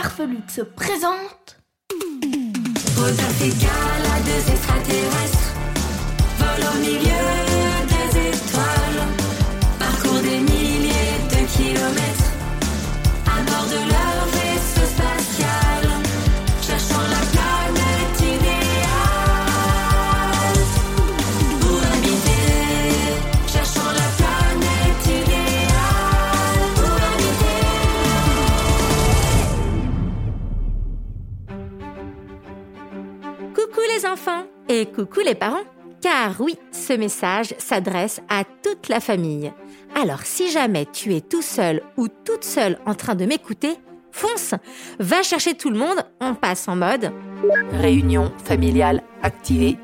Farfelux 0.00 0.48
se 0.48 0.62
deux 4.20 4.47
les 33.88 34.06
enfants 34.06 34.44
et 34.68 34.86
coucou 34.86 35.20
les 35.20 35.34
parents. 35.34 35.64
Car 36.00 36.40
oui, 36.40 36.56
ce 36.70 36.92
message 36.92 37.54
s'adresse 37.58 38.20
à 38.28 38.44
toute 38.44 38.88
la 38.88 39.00
famille. 39.00 39.52
Alors 40.00 40.22
si 40.22 40.50
jamais 40.50 40.86
tu 40.86 41.14
es 41.14 41.20
tout 41.20 41.42
seul 41.42 41.82
ou 41.96 42.06
toute 42.08 42.44
seule 42.44 42.78
en 42.86 42.94
train 42.94 43.16
de 43.16 43.24
m'écouter, 43.24 43.76
fonce, 44.12 44.54
va 45.00 45.22
chercher 45.22 45.54
tout 45.54 45.70
le 45.70 45.78
monde, 45.78 46.04
on 46.20 46.34
passe 46.34 46.68
en 46.68 46.76
mode 46.76 47.12
Réunion 47.72 48.32
familiale 48.44 49.02
activée. 49.22 49.76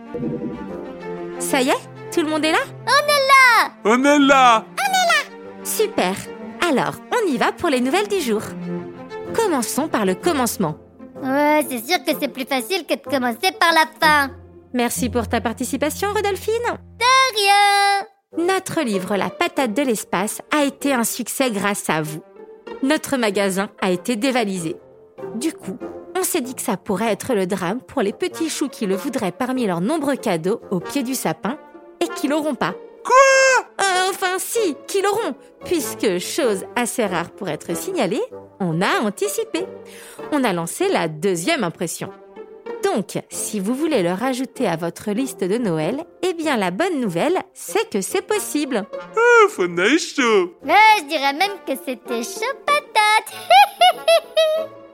Ça 1.41 1.63
y 1.63 1.71
est 1.71 2.13
Tout 2.13 2.21
le 2.23 2.29
monde 2.29 2.45
est 2.45 2.53
là? 2.53 2.59
On 3.85 4.05
est 4.05 4.19
là 4.19 4.65
Super 5.65 6.15
Alors, 6.69 6.95
on 7.11 7.29
y 7.29 7.37
va 7.37 7.53
pour 7.53 7.71
les 7.71 7.81
nouvelles 7.81 8.09
du 8.09 8.21
jour. 8.21 8.43
Commençons 9.35 9.89
par 9.89 10.05
le 10.05 10.15
commencement. 10.15 10.77
Ouais, 11.25 11.65
c'est 11.69 11.87
sûr 11.87 12.05
que 12.05 12.13
c'est 12.21 12.29
plus 12.29 12.45
facile 12.45 12.85
que 12.87 12.95
de 12.95 13.01
commencer 13.01 13.51
par 13.59 13.73
la 13.73 13.87
fin. 13.99 14.31
Merci 14.75 15.09
pour 15.09 15.27
ta 15.27 15.41
participation, 15.41 16.09
Rodolphine. 16.13 16.53
Rien. 17.35 18.47
Notre 18.47 18.83
livre 18.83 19.17
La 19.17 19.31
patate 19.31 19.73
de 19.73 19.83
l'espace 19.83 20.43
a 20.55 20.65
été 20.65 20.93
un 20.93 21.05
succès 21.05 21.51
grâce 21.51 21.89
à 21.89 22.03
vous. 22.03 22.23
Notre 22.83 23.17
magasin 23.17 23.71
a 23.81 23.91
été 23.91 24.17
dévalisé. 24.17 24.77
Du 25.37 25.53
coup, 25.53 25.79
on 26.15 26.23
s'est 26.23 26.43
dit 26.43 26.55
que 26.55 26.61
ça 26.61 26.77
pourrait 26.77 27.13
être 27.13 27.35
le 27.35 27.47
drame 27.47 27.81
pour 27.81 28.03
les 28.03 28.13
petits 28.13 28.51
choux 28.51 28.69
qui 28.69 28.87
le 28.87 28.97
voudraient 28.97 29.33
parmi 29.33 29.67
leurs 29.67 29.81
nombreux 29.81 30.17
cadeaux 30.17 30.61
au 30.71 30.81
pied 30.81 31.03
du 31.03 31.15
sapin 31.15 31.57
et 32.01 32.09
qui 32.09 32.29
l'auront 32.29 32.55
pas. 32.55 32.75
Quoi? 33.05 33.67
Enfin 34.11 34.37
si, 34.39 34.77
qui 34.87 35.01
l'auront, 35.01 35.35
puisque, 35.65 36.19
chose 36.19 36.65
assez 36.77 37.07
rare 37.07 37.31
pour 37.31 37.49
être 37.49 37.77
signalée, 37.77 38.23
on 38.65 38.81
a 38.81 39.01
anticipé. 39.03 39.67
On 40.33 40.43
a 40.45 40.53
lancé 40.53 40.89
la 40.89 41.09
deuxième 41.09 41.65
impression. 41.65 42.11
Donc, 42.83 43.19
si 43.31 43.61
vous 43.61 43.75
voulez 43.75 44.03
le 44.03 44.13
rajouter 44.13 44.67
à 44.67 44.77
votre 44.77 45.11
liste 45.11 45.43
de 45.43 45.59
Noël, 45.59 46.05
eh 46.23 46.35
bien 46.35 46.57
la 46.57 46.71
bonne 46.71 47.01
nouvelle, 47.01 47.39
c'est 47.53 47.89
que 47.91 48.01
c'est 48.01 48.23
possible. 48.27 48.77
A 48.77 49.87
eu 49.87 49.99
chaud 49.99 50.55
je 50.65 51.09
dirais 51.09 51.33
même 51.33 51.59
que 51.67 51.73
c'était 51.75 52.23
chaud 52.23 52.55
patate. 52.67 53.35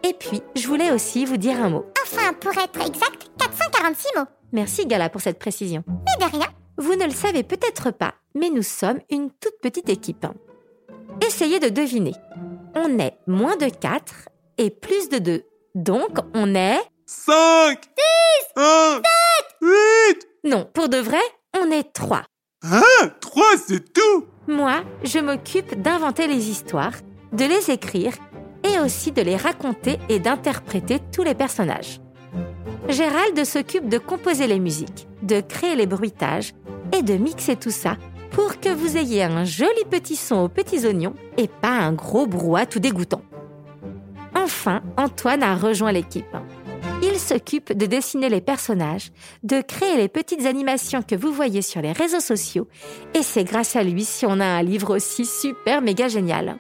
Et 0.09 0.15
puis, 0.15 0.43
je 0.57 0.67
voulais 0.67 0.91
aussi 0.93 1.25
vous 1.25 1.37
dire 1.37 1.61
un 1.63 1.69
mot. 1.69 1.85
enfin, 2.03 2.33
pour 2.33 2.53
être 2.53 2.81
exact, 2.87 3.31
446 3.39 4.09
mots. 4.17 4.27
Merci 4.53 4.87
Gala 4.87 5.09
pour 5.09 5.21
cette 5.21 5.39
précision. 5.39 5.85
Mais 5.87 6.27
de 6.27 6.31
rien. 6.31 6.47
Vous 6.79 6.95
ne 6.97 7.05
le 7.05 7.11
savez 7.11 7.43
peut-être 7.43 7.91
pas, 7.91 8.15
mais 8.35 8.49
nous 8.51 8.63
sommes 8.63 9.01
une 9.11 9.31
toute 9.31 9.61
petite 9.61 9.89
équipe. 9.91 10.27
Essayez 11.27 11.61
de 11.61 11.69
deviner. 11.69 12.15
On 12.75 12.99
est 12.99 13.17
moins 13.27 13.57
de 13.57 13.69
4 13.69 14.29
et 14.59 14.71
plus 14.71 15.09
de 15.09 15.19
2. 15.19 15.43
Donc, 15.75 16.19
on 16.35 16.55
est... 16.55 16.81
5 17.07 17.81
10 18.57 18.63
1 18.63 19.03
8 19.63 20.29
Non, 20.45 20.69
pour 20.73 20.89
de 20.89 20.99
vrai, 20.99 21.21
on 21.61 21.71
est 21.71 21.93
3. 21.93 22.23
Hein? 22.63 22.83
3, 23.21 23.45
c'est 23.67 23.93
tout? 23.93 24.27
Moi, 24.47 24.83
je 25.03 25.19
m'occupe 25.19 25.81
d'inventer 25.81 26.27
les 26.29 26.51
histoires, 26.51 26.95
de 27.33 27.45
les 27.45 27.71
écrire 27.71 28.13
et 28.63 28.79
aussi 28.79 29.13
de 29.13 29.23
les 29.23 29.37
raconter 29.37 29.99
et 30.09 30.19
d'interpréter 30.19 30.99
tous 31.13 31.23
les 31.23 31.35
personnages. 31.35 32.01
Gérald 32.89 33.45
s'occupe 33.45 33.89
de 33.89 33.99
composer 33.99 34.47
les 34.47 34.59
musiques, 34.59 35.09
de 35.23 35.41
créer 35.41 35.77
les 35.77 35.87
bruitages 35.87 36.53
et 36.97 37.03
de 37.03 37.15
mixer 37.15 37.57
tout 37.57 37.71
ça 37.71 37.97
pour 38.31 38.61
que 38.61 38.69
vous 38.69 38.97
ayez 38.97 39.25
un 39.25 39.45
joli 39.45 39.85
petit 39.91 40.17
son 40.17 40.37
aux 40.37 40.49
petits 40.49 40.87
oignons 40.87 41.15
et 41.37 41.49
pas 41.49 41.69
un 41.71 41.93
gros 41.93 42.27
brouhaha 42.27 42.67
tout 42.67 42.81
dégoûtant. 42.81 43.23
Enfin, 44.35 44.83
Antoine 44.97 45.43
a 45.43 45.57
rejoint 45.57 45.93
l'équipe. 45.93 46.37
Il 47.03 47.19
s'occupe 47.19 47.73
de 47.73 47.87
dessiner 47.87 48.29
les 48.29 48.41
personnages, 48.41 49.11
de 49.43 49.63
créer 49.63 49.97
les 49.97 50.09
petites 50.09 50.45
animations 50.45 51.03
que 51.03 51.15
vous 51.15 51.33
voyez 51.33 51.63
sur 51.63 51.81
les 51.81 51.93
réseaux 51.93 52.21
sociaux, 52.21 52.69
et 53.15 53.23
c'est 53.23 53.45
grâce 53.45 53.75
à 53.75 53.83
lui 53.83 54.05
si 54.05 54.27
on 54.27 54.39
a 54.39 54.45
un 54.45 54.63
livre 54.63 54.97
aussi 54.97 55.25
super 55.25 55.81
méga 55.81 56.09
génial. 56.09 56.59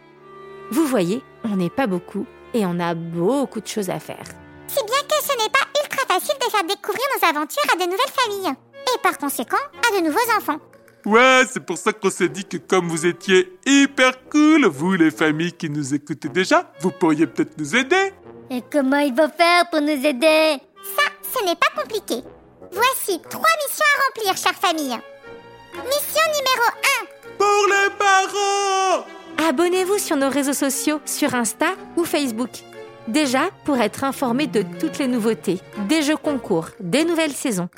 Vous 0.70 0.86
voyez, 0.86 1.22
on 1.44 1.56
n'est 1.56 1.70
pas 1.70 1.86
beaucoup 1.86 2.26
et 2.54 2.64
on 2.64 2.80
a 2.80 2.94
beaucoup 2.94 3.60
de 3.60 3.66
choses 3.66 3.90
à 3.90 3.98
faire. 3.98 4.24
Si 4.66 4.82
bien 4.84 5.02
que 5.08 5.24
ce 5.24 5.32
n'est 5.32 5.50
pas 5.50 5.66
ultra 5.82 6.06
facile 6.06 6.36
de 6.38 6.50
faire 6.50 6.64
découvrir 6.64 7.04
nos 7.16 7.28
aventures 7.28 7.62
à 7.72 7.76
de 7.76 7.84
nouvelles 7.84 7.98
familles. 8.14 8.54
Et 8.94 8.98
par 9.02 9.18
conséquent, 9.18 9.56
à 9.56 9.98
de 9.98 10.04
nouveaux 10.04 10.18
enfants. 10.36 10.58
Ouais, 11.10 11.42
c'est 11.50 11.58
pour 11.58 11.76
ça 11.76 11.92
qu'on 11.92 12.08
s'est 12.08 12.28
dit 12.28 12.44
que 12.44 12.56
comme 12.56 12.86
vous 12.86 13.04
étiez 13.04 13.58
hyper 13.66 14.12
cool, 14.30 14.66
vous 14.66 14.92
les 14.92 15.10
familles 15.10 15.52
qui 15.52 15.68
nous 15.68 15.92
écoutez 15.92 16.28
déjà, 16.28 16.70
vous 16.82 16.92
pourriez 16.92 17.26
peut-être 17.26 17.58
nous 17.58 17.74
aider. 17.74 18.12
Et 18.48 18.62
comment 18.70 18.98
ils 18.98 19.12
vont 19.12 19.28
faire 19.28 19.68
pour 19.70 19.80
nous 19.80 19.88
aider? 19.88 20.58
Ça, 20.96 21.02
ce 21.34 21.44
n'est 21.44 21.56
pas 21.56 21.82
compliqué. 21.82 22.22
Voici 22.70 23.20
trois 23.28 23.50
missions 23.66 23.84
à 23.96 24.02
remplir, 24.06 24.36
chère 24.36 24.54
famille. 24.54 24.96
Mission 25.74 26.26
numéro 26.38 26.68
1. 27.02 27.06
Pour 27.38 27.66
les 27.66 27.90
parents 27.98 29.48
Abonnez-vous 29.48 29.98
sur 29.98 30.16
nos 30.16 30.30
réseaux 30.30 30.52
sociaux, 30.52 31.00
sur 31.06 31.34
Insta 31.34 31.72
ou 31.96 32.04
Facebook. 32.04 32.50
Déjà, 33.08 33.50
pour 33.64 33.78
être 33.78 34.04
informé 34.04 34.46
de 34.46 34.64
toutes 34.78 34.98
les 34.98 35.08
nouveautés, 35.08 35.58
des 35.88 36.02
jeux 36.02 36.16
concours, 36.16 36.68
des 36.78 37.04
nouvelles 37.04 37.32
saisons. 37.32 37.68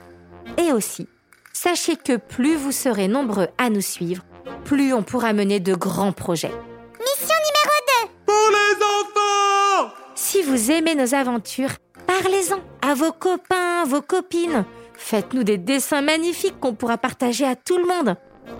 Et 0.58 0.70
aussi, 0.72 1.08
sachez 1.52 1.96
que 1.96 2.16
plus 2.16 2.56
vous 2.56 2.72
serez 2.72 3.08
nombreux 3.08 3.48
à 3.58 3.70
nous 3.70 3.80
suivre, 3.80 4.22
plus 4.64 4.92
on 4.92 5.02
pourra 5.02 5.32
mener 5.32 5.60
de 5.60 5.74
grands 5.74 6.12
projets. 6.12 6.52
Mission 7.00 7.36
numéro 7.46 8.06
2. 8.06 8.10
Pour 8.26 8.50
les 8.50 8.84
enfants 8.84 9.94
Si 10.14 10.42
vous 10.42 10.70
aimez 10.70 10.94
nos 10.94 11.14
aventures, 11.14 11.72
parlez-en 12.06 12.60
à 12.88 12.94
vos 12.94 13.12
copains, 13.12 13.84
vos 13.84 14.02
copines. 14.02 14.64
Faites-nous 14.94 15.42
des 15.44 15.58
dessins 15.58 16.02
magnifiques 16.02 16.60
qu'on 16.60 16.74
pourra 16.74 16.96
partager 16.98 17.44
à 17.44 17.56
tout 17.56 17.76
le 17.78 17.84
monde. 17.86 18.16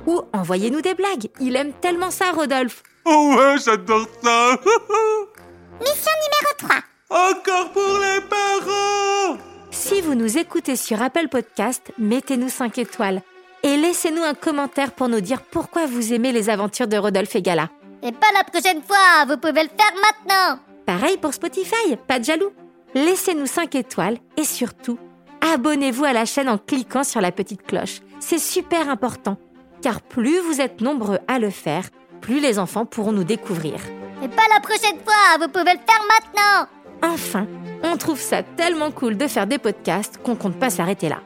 Ou 0.07 0.23
envoyez-nous 0.33 0.81
des 0.81 0.95
blagues. 0.95 1.29
Il 1.41 1.57
aime 1.57 1.73
tellement 1.73 2.11
ça, 2.11 2.33
Rodolphe. 2.33 2.83
Oh 3.05 3.35
ouais, 3.37 3.57
j'adore 3.65 4.07
ça 4.23 4.51
Mission 5.81 6.13
numéro 6.23 6.53
3. 6.59 6.77
Encore 7.11 7.73
pour 7.73 7.99
les 7.99 8.21
parents 8.29 9.39
Si 9.73 10.03
vous 10.03 10.15
nous 10.15 10.37
écoutez 10.37 10.77
sur 10.77 11.01
Apple 11.01 11.29
Podcast, 11.29 11.93
mettez-nous 11.99 12.51
5 12.51 12.77
étoiles. 12.77 13.23
Et 13.63 13.79
laissez-nous 13.79 14.23
un 14.23 14.35
commentaire 14.35 14.93
pour 14.93 15.09
nous 15.09 15.23
dire 15.23 15.41
pourquoi 15.41 15.87
vous 15.87 16.13
aimez 16.13 16.31
les 16.31 16.51
aventures 16.51 16.87
de 16.87 16.99
Rodolphe 16.99 17.35
et 17.37 17.43
Gala. 17.43 17.71
Et 18.03 18.13
pas 18.13 18.27
la 18.37 18.45
prochaine 18.45 18.83
fois, 18.83 19.25
vous 19.27 19.39
pouvez 19.39 19.63
le 19.63 19.71
faire 19.71 19.95
maintenant. 19.97 20.61
Pareil 20.85 21.17
pour 21.17 21.33
Spotify, 21.33 21.97
pas 22.07 22.19
de 22.19 22.25
jaloux. 22.25 22.53
Laissez-nous 22.95 23.47
5 23.47 23.75
étoiles 23.77 24.19
et 24.37 24.45
surtout, 24.45 24.99
abonnez-vous 25.41 26.05
à 26.05 26.13
la 26.13 26.27
chaîne 26.27 26.51
en 26.51 26.59
cliquant 26.59 27.03
sur 27.03 27.23
la 27.23 27.33
petite 27.33 27.63
cloche. 27.63 28.01
C'est 28.21 28.39
super 28.39 28.91
important, 28.91 29.39
car 29.81 30.03
plus 30.03 30.39
vous 30.41 30.61
êtes 30.61 30.83
nombreux 30.83 31.19
à 31.29 31.39
le 31.39 31.49
faire, 31.49 31.85
plus 32.21 32.41
les 32.41 32.59
enfants 32.59 32.85
pourront 32.85 33.13
nous 33.13 33.25
découvrir. 33.25 33.81
Et 34.23 34.29
pas 34.29 34.43
la 34.53 34.61
prochaine 34.61 35.01
fois, 35.03 35.39
vous 35.41 35.49
pouvez 35.49 35.73
le 35.73 35.81
faire 35.81 36.05
maintenant. 36.11 36.69
Enfin, 37.03 37.47
on 37.93 37.97
trouve 37.97 38.21
ça 38.21 38.43
tellement 38.43 38.91
cool 38.91 39.17
de 39.17 39.27
faire 39.27 39.47
des 39.47 39.59
podcasts 39.59 40.19
qu'on 40.23 40.35
compte 40.35 40.57
pas 40.57 40.71
s'arrêter 40.71 41.09
là. 41.09 41.21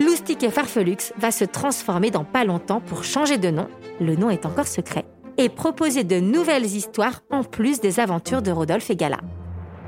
Loustic 0.00 0.42
et 0.42 0.50
Farfelux 0.50 1.12
va 1.18 1.30
se 1.30 1.44
transformer 1.44 2.10
dans 2.10 2.24
pas 2.24 2.44
longtemps 2.44 2.80
pour 2.80 3.04
changer 3.04 3.36
de 3.36 3.50
nom. 3.50 3.68
Le 4.00 4.16
nom 4.16 4.30
est 4.30 4.46
encore 4.46 4.66
secret. 4.66 5.04
et 5.38 5.48
proposer 5.48 6.04
de 6.04 6.20
nouvelles 6.20 6.66
histoires 6.66 7.20
en 7.30 7.44
plus 7.44 7.80
des 7.80 7.98
aventures 7.98 8.42
de 8.42 8.50
Rodolphe 8.50 8.90
et 8.90 8.96
Gala. 8.96 9.20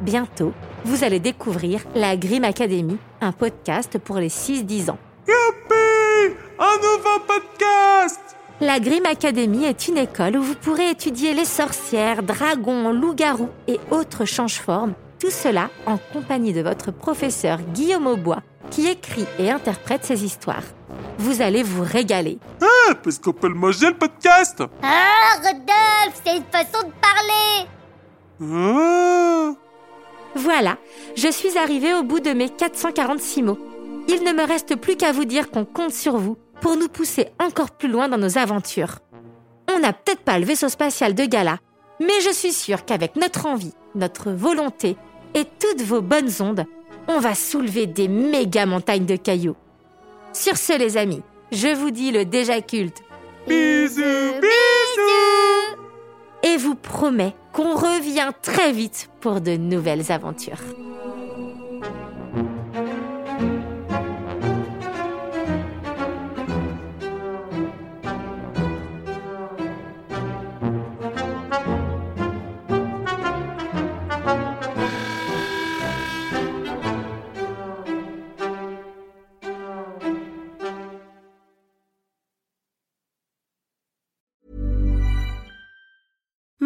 Bientôt, 0.01 0.55
vous 0.85 1.05
allez 1.05 1.21
découvrir 1.21 1.83
la 1.95 2.17
Grimm 2.17 2.45
Academy, 2.45 2.97
un 3.21 3.33
podcast 3.33 3.99
pour 3.99 4.17
les 4.17 4.31
6-10 4.31 4.91
ans. 4.91 4.99
Youpi 5.29 6.37
Un 6.59 6.77
nouveau 6.77 7.19
podcast 7.27 8.21
La 8.63 8.81
Grimm 8.81 9.05
Academy 9.05 9.65
est 9.65 9.89
une 9.89 9.99
école 9.99 10.39
où 10.39 10.43
vous 10.43 10.55
pourrez 10.55 10.89
étudier 10.91 11.35
les 11.35 11.45
sorcières, 11.45 12.23
dragons, 12.23 12.91
loups-garous 12.93 13.51
et 13.69 13.79
autres 13.91 14.25
change-formes, 14.25 14.95
tout 15.23 15.31
cela 15.31 15.71
en 15.87 15.99
compagnie 15.99 16.53
de 16.53 16.63
votre 16.63 16.91
professeur 16.91 17.61
Guillaume 17.73 18.09
Aubois, 18.09 18.43
qui 18.73 18.89
écrit 18.89 19.25
et 19.39 19.53
interprète 19.53 20.05
ces 20.05 20.25
histoires. 20.25 20.65
Vous 21.19 21.43
allez 21.43 21.63
vous 21.63 21.85
régaler. 21.85 22.41
Ah, 22.61 22.95
parce 23.05 23.21
qu'on 23.21 23.33
peut 23.33 23.47
le 23.47 23.55
manger 23.55 23.87
le 23.87 23.97
podcast? 23.97 24.65
Ah, 24.83 25.37
Rodolphe, 25.37 26.21
c'est 26.25 26.37
une 26.39 26.43
façon 26.51 26.89
de 26.89 26.93
parler 27.01 27.69
Ah 28.41 29.53
Voilà, 30.35 30.77
je 31.15 31.31
suis 31.31 31.57
arrivée 31.57 31.95
au 31.95 32.03
bout 32.03 32.19
de 32.19 32.33
mes 32.33 32.49
446 32.49 33.45
mots. 33.45 33.61
Il 34.09 34.25
ne 34.25 34.33
me 34.33 34.45
reste 34.45 34.75
plus 34.75 34.97
qu'à 34.97 35.13
vous 35.13 35.25
dire 35.25 35.53
qu'on 35.53 35.65
compte 35.65 35.93
sur 35.93 36.17
vous 36.17 36.37
pour 36.61 36.77
nous 36.77 36.89
pousser 36.89 37.29
encore 37.41 37.71
plus 37.71 37.89
loin 37.89 38.09
dans 38.09 38.19
nos 38.19 38.39
aventures. 38.39 38.99
On 39.73 39.79
n'a 39.79 39.93
peut-être 39.93 40.23
pas 40.23 40.41
le 40.41 40.47
vaisseau 40.47 40.69
spatial 40.69 41.15
de 41.15 41.27
Gala, 41.27 41.59
mais 42.01 42.21
je 42.25 42.33
suis 42.33 42.53
sûre 42.53 42.85
qu'avec 42.85 43.15
notre 43.15 43.47
envie, 43.47 43.75
notre 43.95 44.33
volonté 44.33 44.97
et 45.35 45.45
toutes 45.45 45.83
vos 45.83 46.01
bonnes 46.01 46.31
ondes, 46.41 46.65
on 47.09 47.19
va 47.19 47.35
soulever 47.35 47.87
des 47.87 48.09
méga 48.09 48.67
montagnes 48.67 49.07
de 49.07 49.17
cailloux. 49.17 49.57
Sur 50.33 50.57
ce, 50.57 50.79
les 50.79 50.97
amis, 50.97 51.23
je 51.51 51.75
vous 51.75 51.91
dis 51.91 52.11
le 52.11 52.25
déjà 52.25 52.61
culte 52.61 53.03
Bisous, 53.47 54.01
bisous 54.41 55.83
et 56.45 56.57
vous 56.57 56.75
promets 56.75 57.35
qu'on 57.53 57.75
revient 57.75 58.31
très 58.43 58.73
vite 58.73 59.11
pour 59.21 59.41
de 59.41 59.57
nouvelles 59.57 60.11
aventures. 60.11 60.61